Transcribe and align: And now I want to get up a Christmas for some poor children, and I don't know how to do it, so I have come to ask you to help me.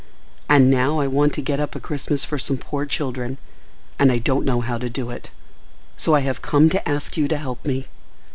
And 0.49 0.71
now 0.71 0.99
I 0.99 1.05
want 1.05 1.31
to 1.35 1.43
get 1.43 1.59
up 1.59 1.75
a 1.75 1.79
Christmas 1.79 2.25
for 2.25 2.39
some 2.39 2.57
poor 2.57 2.87
children, 2.87 3.37
and 3.99 4.11
I 4.11 4.17
don't 4.17 4.45
know 4.45 4.59
how 4.61 4.79
to 4.79 4.89
do 4.89 5.11
it, 5.11 5.29
so 5.95 6.15
I 6.15 6.21
have 6.21 6.41
come 6.41 6.71
to 6.71 6.89
ask 6.89 7.17
you 7.17 7.27
to 7.27 7.37
help 7.37 7.63
me. 7.67 7.87